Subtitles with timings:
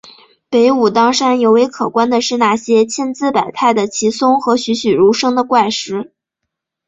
[0.49, 6.11] 北武当山尤为可观的是那些千姿百态的奇松和栩栩如生的怪石。